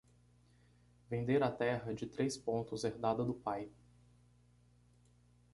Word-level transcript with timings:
Vender 1.11 1.43
a 1.43 1.51
terra 1.51 1.93
de 1.93 2.07
três 2.07 2.35
pontos 2.35 2.83
herdada 2.83 3.23
do 3.23 3.35
pai 3.35 3.69